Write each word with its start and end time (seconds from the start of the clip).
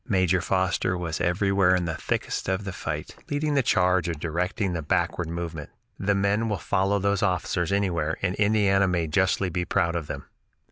Major 0.07 0.41
Foster 0.41 0.97
was 0.97 1.21
everywhere 1.21 1.75
in 1.75 1.85
the 1.85 1.93
thickest 1.93 2.49
of 2.49 2.63
the 2.63 2.71
fight, 2.73 3.15
leading 3.29 3.53
the 3.53 3.61
charge 3.61 4.09
or 4.09 4.15
directing 4.15 4.73
the 4.73 4.81
backward 4.81 5.27
movement. 5.29 5.69
The 5.99 6.15
men 6.15 6.49
will 6.49 6.57
follow 6.57 6.97
those 6.97 7.21
officers 7.21 7.71
anywhere 7.71 8.17
and 8.23 8.33
Indiana 8.37 8.87
may 8.87 9.05
justly 9.05 9.49
be 9.49 9.63
proud 9.63 9.95
of 9.95 10.07
them." 10.07 10.25